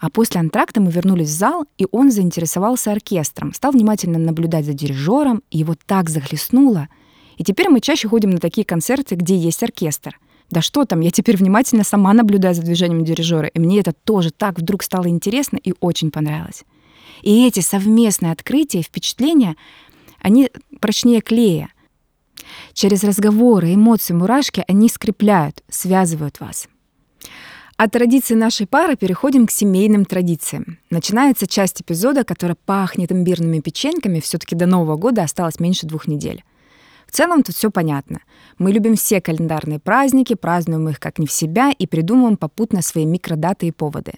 А 0.00 0.10
после 0.10 0.40
антракта 0.40 0.80
мы 0.80 0.92
вернулись 0.92 1.28
в 1.28 1.36
зал, 1.36 1.66
и 1.76 1.86
он 1.90 2.12
заинтересовался 2.12 2.92
оркестром, 2.92 3.52
стал 3.52 3.72
внимательно 3.72 4.18
наблюдать 4.18 4.64
за 4.64 4.72
дирижером, 4.72 5.42
и 5.50 5.58
его 5.58 5.74
так 5.86 6.08
захлестнуло— 6.08 6.88
и 7.38 7.44
теперь 7.44 7.70
мы 7.70 7.80
чаще 7.80 8.08
ходим 8.08 8.30
на 8.30 8.38
такие 8.38 8.64
концерты, 8.64 9.14
где 9.14 9.36
есть 9.36 9.62
оркестр. 9.62 10.18
Да 10.50 10.60
что 10.60 10.84
там, 10.84 11.00
я 11.00 11.10
теперь 11.10 11.36
внимательно 11.36 11.84
сама 11.84 12.12
наблюдаю 12.12 12.54
за 12.54 12.62
движением 12.62 13.04
дирижера, 13.04 13.46
и 13.46 13.58
мне 13.60 13.80
это 13.80 13.92
тоже 13.92 14.30
так 14.30 14.58
вдруг 14.58 14.82
стало 14.82 15.08
интересно 15.08 15.56
и 15.56 15.72
очень 15.80 16.10
понравилось. 16.10 16.64
И 17.22 17.46
эти 17.46 17.60
совместные 17.60 18.32
открытия, 18.32 18.82
впечатления, 18.82 19.56
они 20.20 20.50
прочнее 20.80 21.20
клея. 21.20 21.70
Через 22.72 23.04
разговоры, 23.04 23.74
эмоции, 23.74 24.14
мурашки 24.14 24.64
они 24.68 24.88
скрепляют, 24.88 25.62
связывают 25.68 26.40
вас. 26.40 26.68
От 27.76 27.92
традиций 27.92 28.34
нашей 28.34 28.66
пары 28.66 28.96
переходим 28.96 29.46
к 29.46 29.52
семейным 29.52 30.04
традициям. 30.04 30.78
Начинается 30.90 31.46
часть 31.46 31.80
эпизода, 31.80 32.24
которая 32.24 32.56
пахнет 32.66 33.12
имбирными 33.12 33.60
печеньками. 33.60 34.18
Все-таки 34.18 34.56
до 34.56 34.66
Нового 34.66 34.96
года 34.96 35.22
осталось 35.22 35.60
меньше 35.60 35.86
двух 35.86 36.08
недель. 36.08 36.42
В 37.06 37.12
целом 37.12 37.44
тут 37.44 37.54
все 37.54 37.70
понятно. 37.70 38.20
Мы 38.58 38.72
любим 38.72 38.96
все 38.96 39.20
календарные 39.20 39.78
праздники, 39.78 40.34
празднуем 40.34 40.88
их 40.88 40.98
как 40.98 41.20
не 41.20 41.26
в 41.28 41.32
себя 41.32 41.70
и 41.70 41.86
придумываем 41.86 42.36
попутно 42.36 42.82
свои 42.82 43.06
микродаты 43.06 43.68
и 43.68 43.70
поводы. 43.70 44.14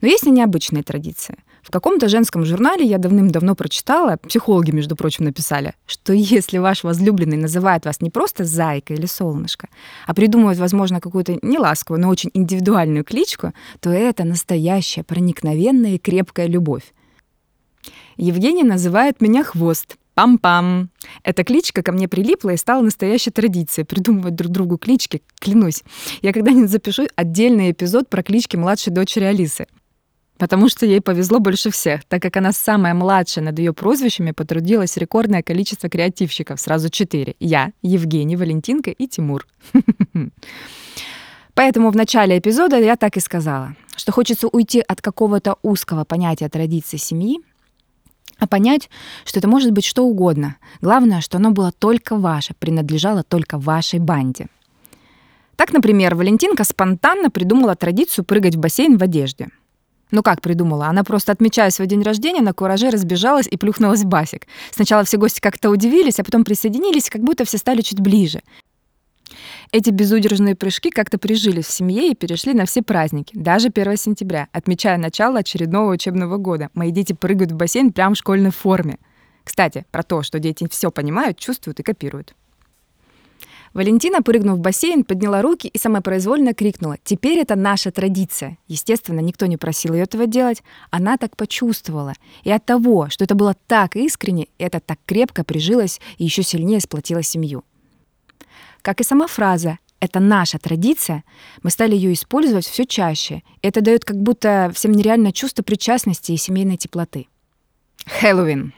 Но 0.00 0.08
есть 0.08 0.26
и 0.26 0.30
необычные 0.30 0.82
традиции. 0.82 1.36
В 1.62 1.70
каком-то 1.70 2.08
женском 2.08 2.44
журнале 2.44 2.84
я 2.84 2.98
давным-давно 2.98 3.54
прочитала, 3.54 4.16
психологи, 4.16 4.70
между 4.70 4.96
прочим, 4.96 5.24
написали, 5.24 5.74
что 5.86 6.12
если 6.14 6.58
ваш 6.58 6.84
возлюбленный 6.84 7.36
называет 7.36 7.84
вас 7.84 8.00
не 8.00 8.10
просто 8.10 8.44
зайка 8.44 8.94
или 8.94 9.06
солнышко, 9.06 9.68
а 10.06 10.14
придумывает, 10.14 10.58
возможно, 10.58 11.00
какую-то 11.00 11.38
неласковую, 11.42 12.00
но 12.00 12.08
очень 12.08 12.30
индивидуальную 12.34 13.04
кличку, 13.04 13.52
то 13.80 13.90
это 13.90 14.24
настоящая, 14.24 15.02
проникновенная 15.02 15.94
и 15.94 15.98
крепкая 15.98 16.46
любовь. 16.46 16.94
Евгений 18.16 18.64
называет 18.64 19.20
меня 19.20 19.44
хвост, 19.44 19.96
Пам-пам. 20.14 20.88
Эта 21.22 21.44
кличка 21.44 21.82
ко 21.82 21.92
мне 21.92 22.08
прилипла 22.08 22.50
и 22.50 22.56
стала 22.56 22.82
настоящей 22.82 23.30
традицией 23.30 23.86
придумывать 23.86 24.34
друг 24.34 24.52
другу 24.52 24.76
клички, 24.76 25.22
клянусь. 25.38 25.82
Я 26.20 26.32
когда-нибудь 26.32 26.68
запишу 26.68 27.06
отдельный 27.16 27.70
эпизод 27.70 28.10
про 28.10 28.22
клички 28.22 28.56
младшей 28.56 28.92
дочери 28.92 29.24
Алисы. 29.24 29.66
Потому 30.40 30.70
что 30.70 30.86
ей 30.86 31.02
повезло 31.02 31.38
больше 31.38 31.70
всех, 31.70 32.02
так 32.04 32.22
как 32.22 32.38
она 32.38 32.52
самая 32.52 32.94
младшая 32.94 33.44
над 33.44 33.58
ее 33.58 33.74
прозвищами 33.74 34.30
потрудилось 34.30 34.96
рекордное 34.96 35.42
количество 35.42 35.90
креативщиков, 35.90 36.58
сразу 36.58 36.88
четыре. 36.88 37.34
Я, 37.40 37.72
Евгений, 37.82 38.36
Валентинка 38.36 38.90
и 38.90 39.06
Тимур. 39.06 39.46
Поэтому 41.54 41.90
в 41.90 41.96
начале 41.96 42.38
эпизода 42.38 42.78
я 42.80 42.96
так 42.96 43.18
и 43.18 43.20
сказала, 43.20 43.76
что 43.94 44.12
хочется 44.12 44.48
уйти 44.48 44.80
от 44.80 45.02
какого-то 45.02 45.58
узкого 45.62 46.04
понятия 46.04 46.48
традиции 46.48 46.96
семьи 46.96 47.40
а 48.38 48.46
понять, 48.46 48.88
что 49.26 49.40
это 49.40 49.48
может 49.48 49.72
быть 49.72 49.84
что 49.84 50.06
угодно. 50.06 50.56
Главное, 50.80 51.20
что 51.20 51.36
оно 51.36 51.50
было 51.50 51.70
только 51.70 52.16
ваше, 52.16 52.54
принадлежало 52.58 53.22
только 53.22 53.58
вашей 53.58 53.98
банде. 53.98 54.46
Так, 55.56 55.74
например, 55.74 56.14
Валентинка 56.14 56.64
спонтанно 56.64 57.30
придумала 57.30 57.74
традицию 57.74 58.24
прыгать 58.24 58.54
в 58.54 58.58
бассейн 58.58 58.96
в 58.96 59.02
одежде. 59.02 59.50
Ну 60.10 60.22
как 60.22 60.40
придумала? 60.40 60.86
Она 60.86 61.04
просто, 61.04 61.32
отмечая 61.32 61.70
свой 61.70 61.86
день 61.86 62.02
рождения, 62.02 62.40
на 62.40 62.52
кураже 62.52 62.90
разбежалась 62.90 63.46
и 63.46 63.56
плюхнулась 63.56 64.02
в 64.02 64.06
басик. 64.06 64.46
Сначала 64.70 65.04
все 65.04 65.18
гости 65.18 65.40
как-то 65.40 65.70
удивились, 65.70 66.18
а 66.18 66.24
потом 66.24 66.44
присоединились, 66.44 67.10
как 67.10 67.22
будто 67.22 67.44
все 67.44 67.58
стали 67.58 67.80
чуть 67.82 68.00
ближе. 68.00 68.40
Эти 69.72 69.90
безудержные 69.90 70.56
прыжки 70.56 70.90
как-то 70.90 71.16
прижились 71.16 71.66
в 71.66 71.70
семье 71.70 72.10
и 72.10 72.16
перешли 72.16 72.54
на 72.54 72.66
все 72.66 72.82
праздники, 72.82 73.38
даже 73.38 73.68
1 73.68 73.96
сентября, 73.96 74.48
отмечая 74.52 74.98
начало 74.98 75.38
очередного 75.38 75.92
учебного 75.92 76.38
года. 76.38 76.70
Мои 76.74 76.90
дети 76.90 77.12
прыгают 77.12 77.52
в 77.52 77.56
бассейн 77.56 77.92
прямо 77.92 78.16
в 78.16 78.18
школьной 78.18 78.50
форме. 78.50 78.98
Кстати, 79.44 79.86
про 79.92 80.02
то, 80.02 80.22
что 80.22 80.40
дети 80.40 80.66
все 80.68 80.90
понимают, 80.90 81.38
чувствуют 81.38 81.78
и 81.78 81.84
копируют. 81.84 82.34
Валентина, 83.72 84.20
прыгнув 84.20 84.58
в 84.58 84.60
бассейн, 84.60 85.04
подняла 85.04 85.42
руки 85.42 85.68
и 85.68 85.78
самопроизвольно 85.78 86.54
крикнула 86.54 86.96
«Теперь 87.04 87.38
это 87.38 87.54
наша 87.54 87.92
традиция». 87.92 88.58
Естественно, 88.66 89.20
никто 89.20 89.46
не 89.46 89.56
просил 89.56 89.94
ее 89.94 90.02
этого 90.02 90.26
делать. 90.26 90.62
Она 90.90 91.16
так 91.16 91.36
почувствовала. 91.36 92.14
И 92.42 92.50
от 92.50 92.64
того, 92.64 93.08
что 93.10 93.24
это 93.24 93.36
было 93.36 93.54
так 93.68 93.94
искренне, 93.94 94.48
это 94.58 94.80
так 94.80 94.98
крепко 95.06 95.44
прижилось 95.44 96.00
и 96.18 96.24
еще 96.24 96.42
сильнее 96.42 96.80
сплотило 96.80 97.22
семью. 97.22 97.62
Как 98.82 99.00
и 99.00 99.04
сама 99.04 99.28
фраза 99.28 99.78
«это 100.00 100.18
наша 100.18 100.58
традиция», 100.58 101.22
мы 101.62 101.70
стали 101.70 101.94
ее 101.94 102.12
использовать 102.12 102.66
все 102.66 102.84
чаще. 102.84 103.42
Это 103.62 103.82
дает 103.82 104.04
как 104.04 104.16
будто 104.20 104.72
всем 104.74 104.90
нереальное 104.92 105.32
чувство 105.32 105.62
причастности 105.62 106.32
и 106.32 106.36
семейной 106.36 106.76
теплоты. 106.76 107.28
Хэллоуин. 108.06 108.72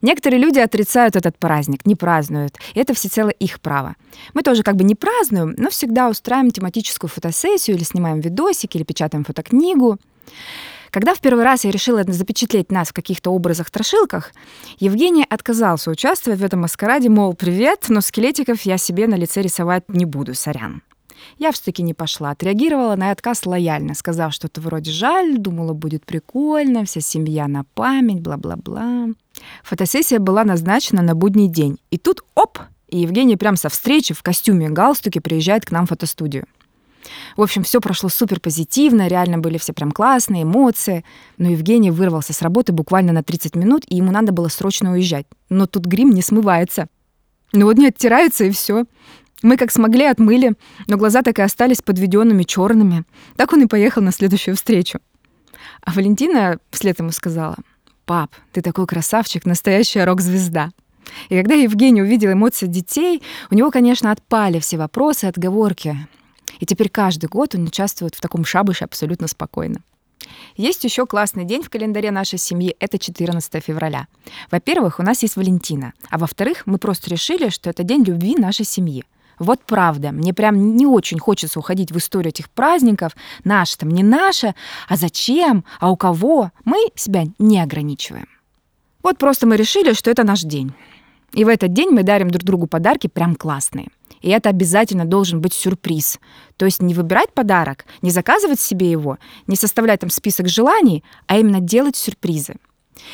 Некоторые 0.00 0.40
люди 0.40 0.58
отрицают 0.58 1.16
этот 1.16 1.38
праздник, 1.38 1.86
не 1.86 1.94
празднуют. 1.94 2.56
И 2.74 2.80
это 2.80 2.94
всецело 2.94 3.30
их 3.30 3.60
право. 3.60 3.96
Мы 4.34 4.42
тоже 4.42 4.62
как 4.62 4.76
бы 4.76 4.84
не 4.84 4.94
празднуем, 4.94 5.54
но 5.56 5.70
всегда 5.70 6.08
устраиваем 6.08 6.50
тематическую 6.50 7.10
фотосессию 7.10 7.76
или 7.76 7.84
снимаем 7.84 8.20
видосики, 8.20 8.76
или 8.76 8.84
печатаем 8.84 9.24
фотокнигу. 9.24 9.98
Когда 10.90 11.14
в 11.14 11.20
первый 11.20 11.42
раз 11.42 11.64
я 11.64 11.70
решила 11.70 12.04
запечатлеть 12.06 12.70
нас 12.70 12.88
в 12.88 12.92
каких-то 12.92 13.30
образах-страшилках, 13.30 14.32
Евгений 14.78 15.24
отказался 15.26 15.90
участвовать 15.90 16.38
в 16.38 16.44
этом 16.44 16.60
маскараде, 16.60 17.08
мол, 17.08 17.32
привет, 17.32 17.86
но 17.88 18.02
скелетиков 18.02 18.60
я 18.62 18.76
себе 18.76 19.06
на 19.06 19.14
лице 19.14 19.40
рисовать 19.40 19.84
не 19.88 20.04
буду, 20.04 20.34
сорян. 20.34 20.82
Я 21.38 21.52
все-таки 21.52 21.82
не 21.82 21.94
пошла, 21.94 22.30
отреагировала 22.30 22.94
на 22.96 23.10
отказ 23.10 23.46
лояльно, 23.46 23.94
сказав 23.94 24.34
что-то 24.34 24.60
вроде 24.60 24.90
«жаль», 24.90 25.38
думала, 25.38 25.72
будет 25.72 26.04
прикольно, 26.04 26.84
вся 26.84 27.00
семья 27.00 27.48
на 27.48 27.64
память, 27.74 28.20
бла-бла-бла. 28.20 29.08
Фотосессия 29.64 30.18
была 30.18 30.44
назначена 30.44 31.02
на 31.02 31.14
будний 31.14 31.48
день. 31.48 31.78
И 31.90 31.98
тут 31.98 32.22
оп, 32.34 32.58
и 32.88 32.98
Евгений 33.00 33.36
прям 33.36 33.56
со 33.56 33.68
встречи 33.68 34.14
в 34.14 34.22
костюме 34.22 34.68
галстуке 34.68 35.20
приезжает 35.20 35.64
к 35.64 35.70
нам 35.70 35.86
в 35.86 35.90
фотостудию. 35.90 36.46
В 37.36 37.42
общем, 37.42 37.64
все 37.64 37.80
прошло 37.80 38.08
супер 38.08 38.40
позитивно, 38.40 39.08
реально 39.08 39.38
были 39.38 39.58
все 39.58 39.72
прям 39.72 39.92
классные 39.92 40.44
эмоции. 40.44 41.04
Но 41.38 41.50
Евгений 41.50 41.90
вырвался 41.90 42.32
с 42.32 42.42
работы 42.42 42.72
буквально 42.72 43.12
на 43.12 43.22
30 43.22 43.56
минут, 43.56 43.84
и 43.88 43.96
ему 43.96 44.12
надо 44.12 44.32
было 44.32 44.48
срочно 44.48 44.92
уезжать. 44.92 45.26
Но 45.48 45.66
тут 45.66 45.86
грим 45.86 46.10
не 46.10 46.22
смывается. 46.22 46.88
Ну 47.52 47.66
вот 47.66 47.76
не 47.76 47.88
оттирается, 47.88 48.44
и 48.44 48.50
все. 48.50 48.84
Мы 49.42 49.56
как 49.56 49.72
смогли 49.72 50.04
отмыли, 50.04 50.54
но 50.86 50.96
глаза 50.96 51.22
так 51.22 51.38
и 51.38 51.42
остались 51.42 51.82
подведенными 51.82 52.44
черными. 52.44 53.04
Так 53.36 53.52
он 53.52 53.62
и 53.62 53.66
поехал 53.66 54.00
на 54.00 54.12
следующую 54.12 54.56
встречу. 54.56 55.00
А 55.84 55.92
Валентина 55.92 56.58
вслед 56.70 56.98
ему 57.00 57.10
сказала, 57.10 57.56
«Пап, 58.04 58.34
ты 58.52 58.62
такой 58.62 58.86
красавчик, 58.86 59.46
настоящая 59.46 60.04
рок-звезда». 60.04 60.70
И 61.28 61.36
когда 61.36 61.54
Евгений 61.54 62.02
увидел 62.02 62.32
эмоции 62.32 62.66
детей, 62.66 63.22
у 63.50 63.54
него, 63.54 63.70
конечно, 63.70 64.10
отпали 64.10 64.60
все 64.60 64.76
вопросы, 64.76 65.26
отговорки. 65.26 65.96
И 66.58 66.66
теперь 66.66 66.88
каждый 66.88 67.26
год 67.26 67.54
он 67.54 67.64
участвует 67.64 68.14
в 68.14 68.20
таком 68.20 68.44
шабыше 68.44 68.84
абсолютно 68.84 69.26
спокойно. 69.26 69.82
Есть 70.56 70.84
еще 70.84 71.06
классный 71.06 71.44
день 71.44 71.62
в 71.62 71.70
календаре 71.70 72.10
нашей 72.10 72.38
семьи, 72.38 72.76
это 72.78 72.98
14 72.98 73.62
февраля. 73.64 74.06
Во-первых, 74.50 74.98
у 74.98 75.02
нас 75.02 75.22
есть 75.22 75.36
Валентина, 75.36 75.92
а 76.10 76.18
во-вторых, 76.18 76.62
мы 76.66 76.78
просто 76.78 77.10
решили, 77.10 77.48
что 77.48 77.70
это 77.70 77.82
день 77.82 78.04
любви 78.04 78.36
нашей 78.36 78.64
семьи. 78.64 79.04
Вот 79.42 79.60
правда, 79.66 80.12
мне 80.12 80.32
прям 80.32 80.76
не 80.76 80.86
очень 80.86 81.18
хочется 81.18 81.58
уходить 81.58 81.90
в 81.90 81.98
историю 81.98 82.30
этих 82.30 82.48
праздников. 82.48 83.12
Наше 83.44 83.76
там 83.76 83.90
не 83.90 84.02
наше, 84.04 84.54
а 84.88 84.96
зачем, 84.96 85.64
а 85.80 85.90
у 85.90 85.96
кого. 85.96 86.52
Мы 86.64 86.76
себя 86.94 87.24
не 87.38 87.60
ограничиваем. 87.60 88.28
Вот 89.02 89.18
просто 89.18 89.46
мы 89.46 89.56
решили, 89.56 89.94
что 89.94 90.10
это 90.10 90.22
наш 90.22 90.42
день. 90.42 90.72
И 91.32 91.44
в 91.44 91.48
этот 91.48 91.72
день 91.72 91.90
мы 91.90 92.04
дарим 92.04 92.30
друг 92.30 92.44
другу 92.44 92.66
подарки 92.68 93.08
прям 93.08 93.34
классные. 93.34 93.88
И 94.20 94.30
это 94.30 94.50
обязательно 94.50 95.06
должен 95.06 95.40
быть 95.40 95.54
сюрприз. 95.54 96.20
То 96.56 96.64
есть 96.64 96.80
не 96.80 96.94
выбирать 96.94 97.32
подарок, 97.32 97.84
не 98.02 98.10
заказывать 98.10 98.60
себе 98.60 98.90
его, 98.90 99.18
не 99.48 99.56
составлять 99.56 100.00
там 100.00 100.10
список 100.10 100.48
желаний, 100.48 101.02
а 101.26 101.38
именно 101.38 101.58
делать 101.58 101.96
сюрпризы. 101.96 102.54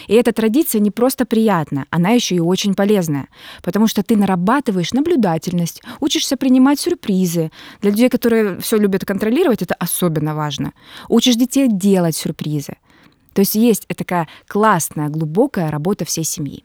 И 0.07 0.15
эта 0.15 0.33
традиция 0.33 0.81
не 0.81 0.91
просто 0.91 1.25
приятна, 1.25 1.87
она 1.91 2.11
еще 2.11 2.35
и 2.35 2.41
очень 2.41 2.75
полезная, 2.75 3.29
потому 3.63 3.87
что 3.87 4.03
ты 4.03 4.17
нарабатываешь 4.17 4.93
наблюдательность, 4.93 5.83
учишься 6.01 6.37
принимать 6.37 6.81
сюрпризы. 6.81 7.51
Для 7.81 7.91
людей, 7.91 8.09
которые 8.09 8.59
все 8.61 8.77
любят 8.77 9.05
контролировать, 9.05 9.63
это 9.63 9.75
особенно 9.75 10.35
важно. 10.35 10.73
Учишь 11.09 11.37
детей 11.37 11.69
делать 11.69 12.17
сюрпризы. 12.17 12.77
То 13.33 13.41
есть 13.41 13.55
есть 13.55 13.87
такая 13.87 14.29
классная, 14.47 15.09
глубокая 15.09 15.71
работа 15.71 16.05
всей 16.05 16.25
семьи. 16.25 16.65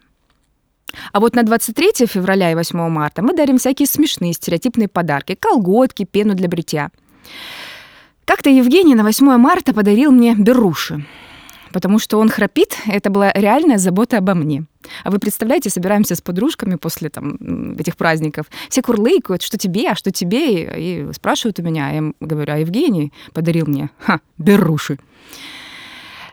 А 1.12 1.20
вот 1.20 1.36
на 1.36 1.44
23 1.44 2.08
февраля 2.08 2.52
и 2.52 2.56
8 2.56 2.90
марта 2.90 3.22
мы 3.22 3.34
дарим 3.36 3.58
всякие 3.58 3.88
смешные 3.88 4.34
стереотипные 4.34 4.88
подарки. 4.88 5.36
Колготки, 5.36 6.06
пену 6.06 6.36
для 6.36 6.48
бритья. 6.48 6.92
Как-то 8.26 8.50
Евгений 8.50 8.96
на 8.96 9.04
8 9.04 9.38
марта 9.38 9.74
подарил 9.74 10.12
мне 10.12 10.36
беруши 10.36 11.06
потому 11.74 12.00
что 12.00 12.20
он 12.20 12.30
храпит, 12.30 12.78
это 12.86 13.10
была 13.10 13.32
реальная 13.34 13.78
забота 13.78 14.18
обо 14.20 14.34
мне. 14.34 14.66
А 15.04 15.12
вы 15.12 15.20
представляете, 15.20 15.70
собираемся 15.70 16.16
с 16.16 16.22
подружками 16.22 16.76
после 16.76 17.10
там, 17.10 17.76
этих 17.78 17.98
праздников, 17.98 18.46
все 18.70 18.82
курлыкают, 18.82 19.42
что 19.42 19.58
тебе, 19.58 19.90
а 19.90 19.96
что 19.96 20.12
тебе, 20.12 20.64
и, 20.78 21.14
спрашивают 21.14 21.60
у 21.60 21.64
меня, 21.64 21.92
я 21.92 22.14
говорю, 22.20 22.54
а 22.54 22.58
Евгений 22.58 23.12
подарил 23.34 23.66
мне, 23.66 23.90
ха, 23.98 24.22
беруши. 24.38 25.00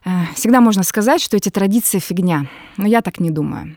Э, 0.05 0.11
всегда 0.35 0.61
можно 0.61 0.83
сказать, 0.83 1.21
что 1.21 1.37
эти 1.37 1.49
традиции 1.49 1.99
фигня, 1.99 2.47
но 2.77 2.87
я 2.87 3.01
так 3.03 3.21
не 3.21 3.31
думаю. 3.31 3.77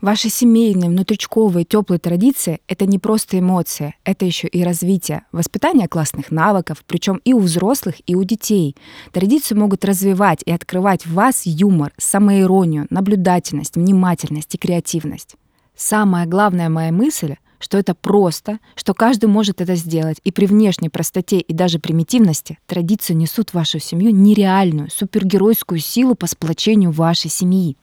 Ваши 0.00 0.28
семейные, 0.28 0.90
внутричковые, 0.90 1.64
теплые 1.64 1.98
традиции— 1.98 2.60
это 2.68 2.86
не 2.86 2.98
просто 2.98 3.38
эмоции, 3.38 3.94
это 4.04 4.24
еще 4.24 4.48
и 4.48 4.62
развитие, 4.64 5.24
воспитание 5.32 5.88
классных 5.88 6.30
навыков, 6.30 6.82
причем 6.86 7.20
и 7.24 7.32
у 7.32 7.40
взрослых, 7.40 7.96
и 8.06 8.14
у 8.14 8.24
детей. 8.24 8.76
Традиции 9.12 9.54
могут 9.54 9.84
развивать 9.84 10.42
и 10.44 10.52
открывать 10.52 11.06
в 11.06 11.14
вас 11.14 11.42
юмор, 11.44 11.92
самоиронию, 11.98 12.86
наблюдательность, 12.90 13.76
внимательность 13.76 14.54
и 14.54 14.58
креативность. 14.58 15.36
Самая 15.76 16.26
главная 16.26 16.68
моя 16.68 16.92
мысль 16.92 17.36
что 17.62 17.78
это 17.78 17.94
просто, 17.94 18.58
что 18.74 18.92
каждый 18.92 19.26
может 19.26 19.60
это 19.60 19.76
сделать, 19.76 20.18
и 20.24 20.32
при 20.32 20.46
внешней 20.46 20.88
простоте 20.88 21.38
и 21.38 21.52
даже 21.52 21.78
примитивности 21.78 22.58
традиции 22.66 23.14
несут 23.14 23.50
в 23.50 23.54
вашу 23.54 23.78
семью 23.78 24.10
нереальную, 24.10 24.90
супергеройскую 24.90 25.78
силу 25.78 26.14
по 26.14 26.26
сплочению 26.26 26.90
вашей 26.90 27.30
семьи. 27.30 27.76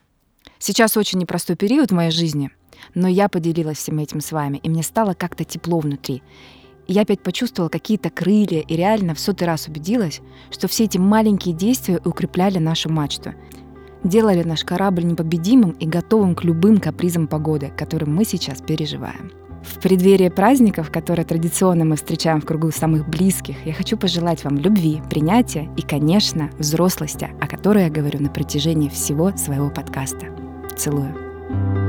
Сейчас 0.61 0.97
очень 0.97 1.19
непростой 1.19 1.55
период 1.55 1.89
в 1.89 1.95
моей 1.95 2.11
жизни, 2.11 2.51
но 2.93 3.07
я 3.07 3.29
поделилась 3.29 3.77
всем 3.77 3.97
этим 3.99 4.19
с 4.19 4.33
вами, 4.33 4.57
и 4.57 4.69
мне 4.69 4.83
стало 4.83 5.13
как-то 5.13 5.45
тепло 5.45 5.79
внутри. 5.79 6.21
Я 6.85 7.03
опять 7.03 7.21
почувствовала 7.21 7.69
какие-то 7.69 8.09
крылья 8.09 8.59
и 8.59 8.75
реально 8.75 9.15
в 9.15 9.19
сотый 9.19 9.47
раз 9.47 9.67
убедилась, 9.67 10.19
что 10.51 10.67
все 10.67 10.83
эти 10.83 10.97
маленькие 10.97 11.55
действия 11.55 12.01
укрепляли 12.03 12.57
нашу 12.57 12.89
мачту, 12.89 13.35
делали 14.03 14.43
наш 14.43 14.65
корабль 14.65 15.05
непобедимым 15.05 15.71
и 15.71 15.87
готовым 15.87 16.35
к 16.35 16.43
любым 16.43 16.79
капризам 16.79 17.27
погоды, 17.27 17.71
которым 17.77 18.13
мы 18.13 18.25
сейчас 18.25 18.61
переживаем. 18.61 19.31
В 19.63 19.79
преддверии 19.79 20.29
праздников, 20.29 20.91
которые 20.91 21.25
традиционно 21.25 21.85
мы 21.85 21.95
встречаем 21.95 22.41
в 22.41 22.45
кругу 22.45 22.71
самых 22.71 23.07
близких, 23.07 23.65
я 23.65 23.73
хочу 23.73 23.97
пожелать 23.97 24.43
вам 24.43 24.57
любви, 24.57 25.01
принятия 25.09 25.69
и, 25.77 25.83
конечно, 25.83 26.49
взрослости, 26.57 27.29
о 27.39 27.47
которой 27.47 27.83
я 27.83 27.89
говорю 27.89 28.19
на 28.19 28.29
протяжении 28.29 28.89
всего 28.89 29.35
своего 29.37 29.69
подкаста. 29.69 30.38
Целую. 30.78 31.87